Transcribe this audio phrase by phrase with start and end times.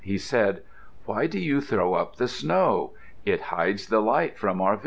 [0.03, 0.63] He said,
[1.05, 2.93] "Why do you throw up the snow?
[3.23, 4.79] It hides the light from our village."